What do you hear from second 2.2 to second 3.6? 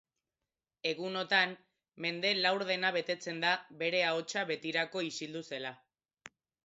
laurdena betetzen da